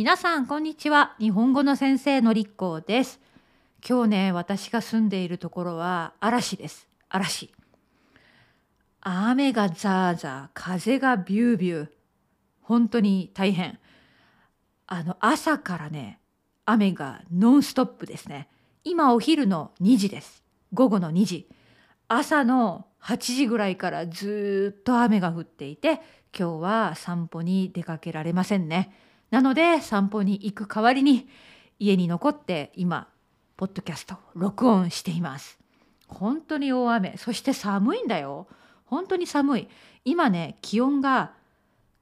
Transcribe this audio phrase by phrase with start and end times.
[0.00, 1.14] 皆さんこんにちは。
[1.18, 3.20] 日本語の先生のりっこです。
[3.86, 6.88] 今日ね私が住んでいるところは嵐です。
[7.10, 7.52] 嵐。
[9.02, 11.88] 雨がザーザー風がビュービュー。
[12.62, 13.78] 本当に大変。
[14.86, 16.18] あの朝からね
[16.64, 18.48] 雨がノンストップですね。
[18.84, 20.42] 今お昼の2時です。
[20.72, 21.46] 午後の2時。
[22.08, 26.00] 朝の8時ぐらいからずっと雨が降っていて
[26.34, 29.09] 今日は散歩に出かけられませんね。
[29.30, 31.28] なので散歩に行く代わりに
[31.78, 33.08] 家に残って今
[33.56, 35.58] ポッドキャスト録音しています。
[36.08, 38.48] 本当に大雨そして寒いんだよ。
[38.84, 39.68] 本当に寒い。
[40.04, 41.32] 今ね気温が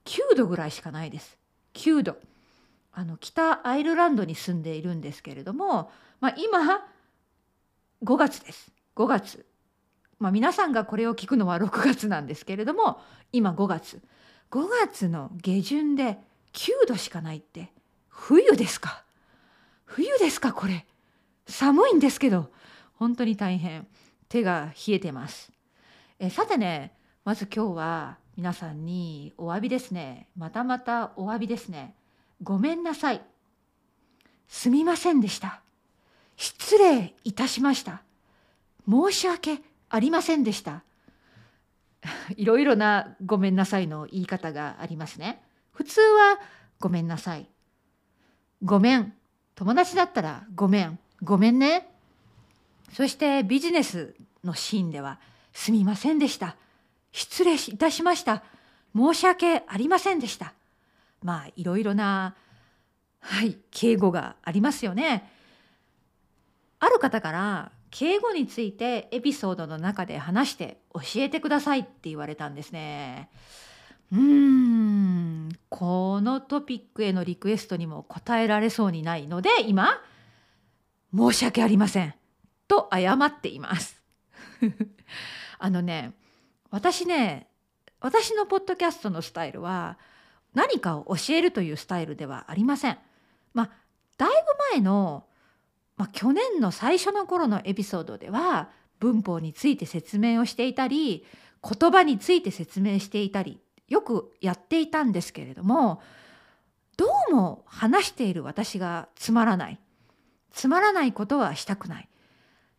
[0.05, 1.37] 9度ぐらいしかないです。
[1.73, 2.17] 9度。
[2.91, 6.59] あの北アイルランドに住んでいるんですけれども、まあ、今
[8.03, 8.71] 5月です。
[8.95, 9.45] 5月。
[10.17, 12.99] まあ、皆さんがこれを聞くのは6月なんですけれども
[13.31, 14.01] 今5月
[14.51, 16.19] 5月の下旬で
[16.53, 17.71] 9度しかないって。
[18.07, 19.03] 冬ですか。
[19.85, 20.85] 冬ですかこれ。
[21.47, 22.51] 寒いんですけど
[22.93, 23.87] 本当に大変。
[24.27, 25.51] 手が冷えてます。
[26.19, 26.93] えさてね
[27.25, 30.27] まず今日は皆さんにお詫びですね。
[30.37, 31.95] またまたお詫びですね。
[32.41, 33.21] ごめんなさい。
[34.47, 35.61] すみませんでした。
[36.37, 38.01] 失礼いたしました。
[38.89, 40.83] 申し訳ありませんでした。
[42.37, 45.41] いろいろなごめんなさいの言い方がありますね。
[45.89, 46.39] 通は
[46.79, 47.49] ごめんなさい。
[48.63, 49.13] ごめん。
[49.55, 50.99] 友達だったらごめん。
[51.21, 51.89] ごめんね。
[52.93, 55.19] そしてビジネスのシーンでは
[55.53, 56.55] すみませんでした。
[57.11, 58.43] 失礼いたしました。
[58.95, 60.53] 申し訳ありませんでした。
[61.21, 62.35] まあいろいろな
[63.19, 65.31] はい敬語がありますよね。
[66.79, 73.29] ある方から敬語についてエピソードの中で話して教えてくださいって言われたんですね。
[74.11, 80.01] うーんこのトピックへのリクエストにも答えられそうにないので今
[81.15, 82.13] 申し訳ありません
[82.67, 84.01] と謝っています。
[85.57, 86.13] あのね
[86.69, 87.47] 私ね
[87.99, 89.97] 私のポッドキャストのスタイルは
[90.53, 92.97] 何かを教えるというスタイルではありません。
[93.53, 93.71] まあ
[94.17, 94.35] だいぶ
[94.75, 95.25] 前の
[95.99, 98.69] まあ、去年の最初の頃のエピソードでは
[99.01, 101.25] 文法について説明をしていたり
[101.61, 106.01] 言葉について説明していたりよくやっていたんですけれども
[106.97, 109.79] どうも話している私がつまらない
[110.51, 112.09] つまらないことはしたくない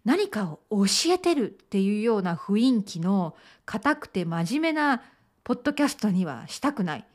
[0.05, 5.03] 何かを教えてるっていうような雰囲気の硬くて真面目な
[5.45, 7.07] ポッドキャストにはしたくない。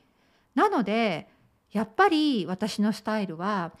[0.54, 1.28] なので
[1.72, 3.72] やっぱり私のスタイルは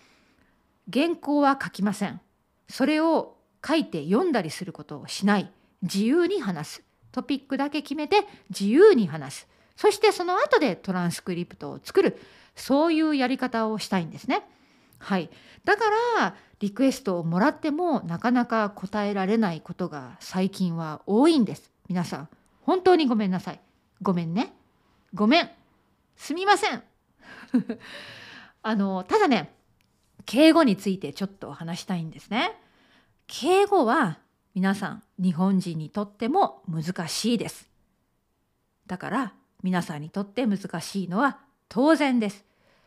[0.92, 2.20] 原稿は書きません。
[2.68, 5.50] それを書いて読んだりすることをしない。
[5.82, 6.82] 自由に話す。
[7.12, 9.48] トピックだけ決めて自由に話す。
[9.76, 12.18] そしてその後でトランスクリプトを作る。
[12.56, 14.42] そういうやり方をしたいんですね。
[14.98, 15.30] はい。
[15.64, 15.84] だか
[16.18, 21.70] らリクエストをもらってもなかなか答えられないことが最近は多いんです。
[21.88, 22.28] 皆さん、
[22.62, 23.60] 本当にごめんなさい。
[24.02, 24.54] ごめんね。
[25.14, 25.50] ごめん。
[26.16, 26.82] すみません。
[28.62, 29.54] あの、ただね、
[30.24, 32.58] 敬語についてちょっと話したいんですね。
[33.26, 34.18] 敬語は
[34.54, 37.68] 皆さん日本人にとっても難しいです。
[38.86, 39.34] だから
[39.66, 42.44] 皆さんにとって難しいのは当然です。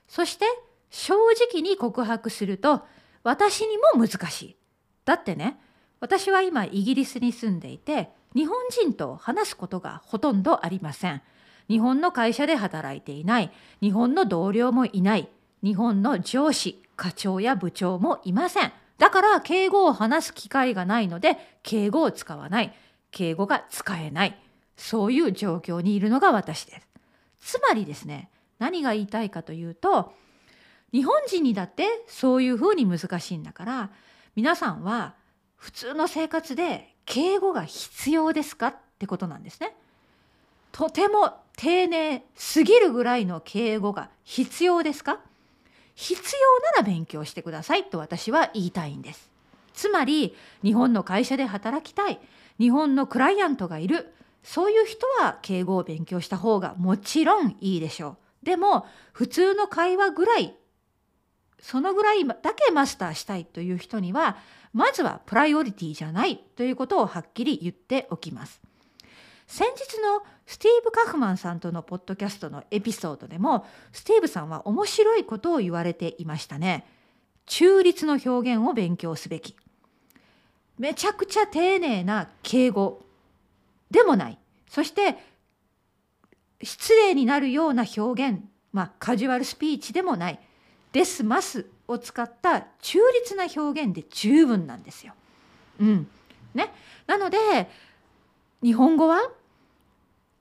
[0.08, 0.46] そして
[0.90, 1.14] 正
[1.52, 2.84] 直に告白すると
[3.22, 4.56] 私にも難しい。
[5.04, 5.60] だってね
[6.00, 11.22] 私は今イギリスに住んでいて日本人と話すことがほとんどありません。
[11.68, 13.52] 日本の会社で働いていない
[13.82, 15.28] 日本の同僚もいない
[15.62, 18.72] 日本の上司課長や部長もいません。
[18.98, 22.74] だから敬語を話す機会がないので敬語を使わない。
[23.12, 24.40] 敬語が使えない。
[24.80, 26.80] そういう状況にいるのが私で
[27.42, 27.58] す。
[27.58, 30.14] つまりですね、何が言いたいかというと、
[30.92, 33.90] 日本人にだってそういうふうに難しいんだから、
[34.36, 35.16] 皆さんは
[35.58, 39.76] 普通の生活で敬語が必要ですかってことなんですね。
[40.72, 45.20] とても丁寧すぎるぐらいの敬語が必要ですか？
[45.96, 49.30] 必要なら勉強してくださいと私は言いたいんです。
[49.74, 52.20] つまり日本の会社で働きたい
[52.60, 54.14] 日本のクライアントがいる
[54.44, 58.46] そういう人は敬語を勉強した方がもちろんいいでしょう。
[58.46, 60.56] でも普通の会話ぐらい
[61.62, 64.38] そのぐらいだけマスターしたいという人には
[64.74, 68.62] まずはプライオリティじゃないということをはっきり言っておきます。
[69.48, 76.86] 先日のスティーブ・カフマンさんとのポッドキャストのエピソードでもスティーブさんは面白いことを言われていましたね。
[77.48, 79.56] 中立の表現を勉強すべき。
[80.78, 83.02] めちゃくちゃ丁寧な敬語
[83.92, 84.38] でもない。
[84.70, 85.18] そして
[86.62, 88.42] 失礼になるような表現、
[88.72, 90.40] まあカジュアルスピーチでもない。
[90.92, 95.14] ですますを使った中立な表現で十分なんですよ。
[95.80, 96.08] うん
[96.54, 96.74] ね、
[97.08, 97.38] なので
[98.62, 99.32] 日本語は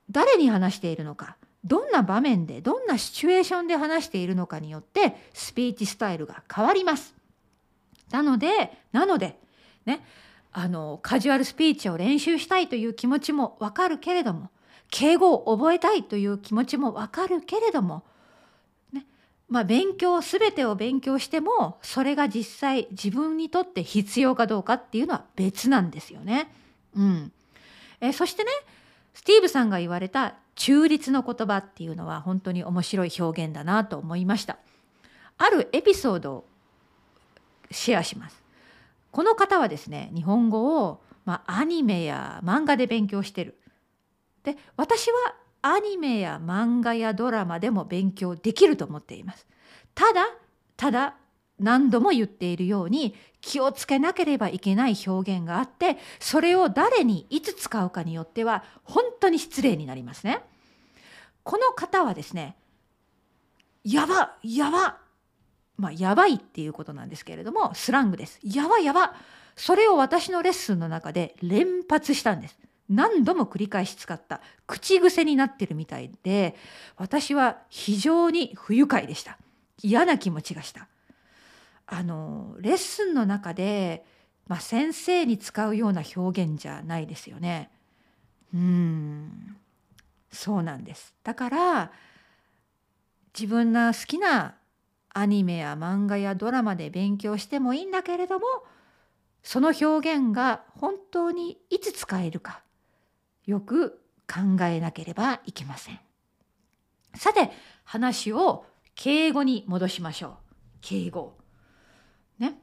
[0.09, 7.13] 誰に話しているのかどんな場面でどんなシチュエーションで話しているのかによってスピーチスタイルが変わります。
[8.11, 9.37] なのでなので
[9.85, 10.03] ね
[10.51, 14.49] あのカジュアルスピーチを練習したいという気持ちもわかるけれども
[14.89, 18.03] 敬語を覚えたいという気持ちもわかるけれども、
[18.91, 19.05] ね
[19.47, 26.51] まあ、勉強全てを勉強してもそれが実際自分にとって必要かどうかっていうのは別なんですよね。
[26.95, 27.31] うん、
[28.01, 28.49] えそしてね
[29.13, 34.57] スティーブさんが言われた中立の言葉っていうのは本当に面白い表現だなと思いました。
[35.37, 36.45] あるエピソードを
[37.71, 38.48] シェアします。
[39.11, 43.55] この方はですね日本語を、まあ、アニメや漫画で勉強してる。
[44.43, 49.47] で私はアニメや漫画やドラマでも勉強できると思っています。
[49.95, 50.27] ただ
[50.77, 51.15] ただ
[51.59, 60.41] 何度も言っているように気をつけなければいけない表現があってそれを誰にいつ使うかによっては本当に失礼になりますね。
[61.43, 62.55] この方はですね
[63.83, 64.99] やばやば
[65.79, 68.37] まあ、やばいっていうことなんですけれどもスラングです。
[68.43, 69.15] やばやば。
[69.55, 72.59] それを私のレッスンの中で連発したんです。
[72.89, 74.41] 何度も繰り返し使った。
[74.67, 76.55] 口癖になってるみたいで
[76.97, 79.37] 私は非常に不愉快でした。
[79.81, 80.89] 嫌な気持ちがした。
[81.87, 84.03] あのレッスンの中で、
[84.47, 87.71] まあ、先生に使うような表現じゃないですよね。
[88.53, 89.55] うん。
[90.29, 91.13] そうなんです。
[91.23, 91.91] だから
[93.33, 94.55] 自分が好きな
[95.13, 98.45] アニメや漫画やドラマで勉強してもいいんだけれども
[99.43, 102.61] その表現が本当にいつ使えるか
[103.45, 105.99] よく考えなければいけません。
[107.15, 107.49] さて
[107.83, 110.33] 話を敬語に戻しましょう。
[110.81, 111.35] 敬語。
[112.37, 112.59] ね。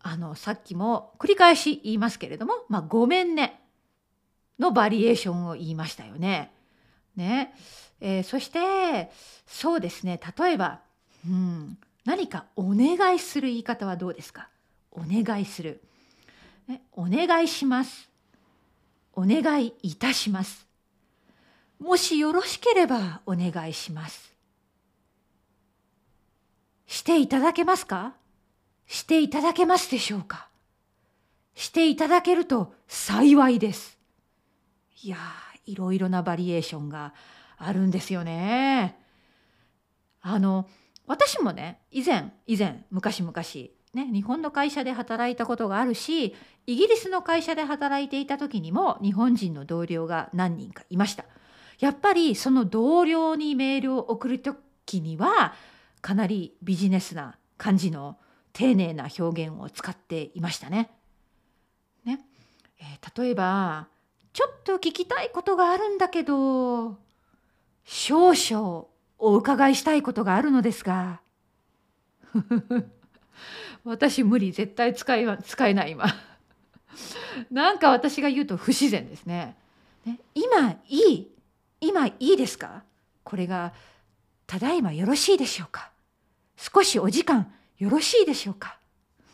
[0.00, 3.60] あのさっきも繰り返し言いますけれども「まあ、ごめんね」
[4.58, 6.52] のバリエーションを言いましたよね。
[7.16, 7.54] ね
[8.00, 9.10] えー、そして
[9.46, 10.80] そうですね例えば、
[11.26, 14.48] うん、何かお願いする言い方はどうですか？
[14.90, 15.80] お願いする、
[16.68, 16.82] ね。
[16.92, 18.08] お願いします。
[19.14, 20.66] お願いいたします。
[21.80, 24.34] もしよろしければお願いします。
[26.86, 28.14] していただけますか？
[28.86, 30.48] していただけますでしょうか？
[31.54, 33.98] していただけると幸いです。
[35.02, 35.16] いや
[35.66, 37.14] いろいろなバリエーションが
[37.56, 38.98] あるんですよね。
[40.20, 40.68] あの
[41.06, 43.32] 私もね以前以前昔々
[43.94, 46.34] ね、日本の会社で働いたことがあるし
[46.66, 51.24] イギリスの会社で働いていた時にも日本人の同僚が何人かいました。
[51.78, 55.54] やっぱりその同僚にメールを送る時には
[56.00, 58.18] かなりビジネスな感じの
[58.52, 60.90] 丁寧な表現を使っていましたね。
[62.04, 62.20] ね
[62.80, 63.88] えー、例えば
[64.32, 66.98] 「ちょっと聞きたいことがあるんだけど
[67.84, 68.86] 少々
[69.18, 71.20] お伺いしたいことがあるのですが」
[73.84, 76.06] 私無理絶対使い使えない今。
[77.50, 79.56] なんか私が言うと不自然ですね。
[80.04, 81.30] ね今いい
[81.80, 82.84] 今いいですか？
[83.24, 83.72] これが
[84.46, 85.90] ただいまよろしいでしょうか？
[86.56, 88.78] 少しお時間よろしいでしょうか？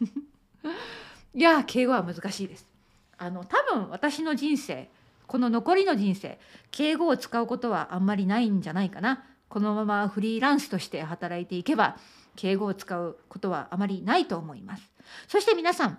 [1.34, 2.66] いや敬語は難しいです。
[3.18, 4.88] あの多分私の人生
[5.26, 11.96] この残りの人生敬語を使うことはあんまりないんじゃないかなこのままフリーランスとして働いていけば
[12.36, 14.90] 敬語を使うことはあまりないと思います。
[15.28, 15.98] そして皆さん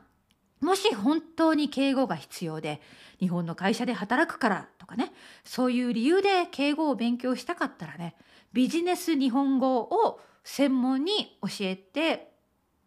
[0.62, 2.82] もし本当に敬語が必要で
[3.20, 5.12] 日本の会社で働くからとかね
[5.44, 8.16] そういう理由で敬語を勉強したかったらね
[8.54, 12.32] ビジネス日本語を専門に教えて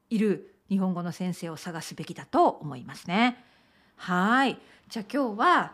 [0.09, 3.45] いる日本語の先生を探すべきだと思いますね。
[3.97, 5.73] はいじゃあ今日は、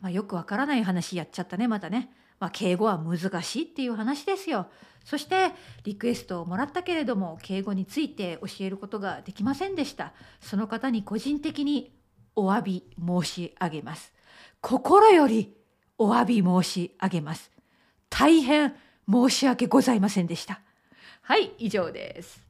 [0.00, 2.10] まあ、よくわからない話やっちゃったねまたね。
[2.40, 4.68] まあ、敬語は難しいっていう話ですよ。
[5.04, 5.52] そして
[5.84, 10.12] リクエストをもらったけれども敬語について教えることができませんでした。
[10.40, 11.92] その方に個人的に
[12.34, 14.12] お詫び申し上げます。
[14.60, 15.54] 心より
[15.98, 17.50] お詫び申し上げます。
[18.08, 18.74] 大変
[19.10, 20.60] 申し訳ございませんでした。
[21.22, 22.43] はい、以上です。